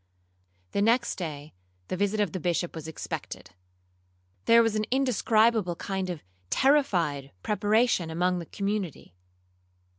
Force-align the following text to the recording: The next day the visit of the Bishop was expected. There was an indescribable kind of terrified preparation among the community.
The 0.71 0.81
next 0.81 1.17
day 1.19 1.53
the 1.87 1.95
visit 1.95 2.19
of 2.19 2.31
the 2.31 2.39
Bishop 2.39 2.73
was 2.73 2.87
expected. 2.87 3.51
There 4.45 4.63
was 4.63 4.73
an 4.75 4.85
indescribable 4.89 5.75
kind 5.75 6.09
of 6.09 6.23
terrified 6.49 7.29
preparation 7.43 8.09
among 8.09 8.39
the 8.39 8.47
community. 8.47 9.13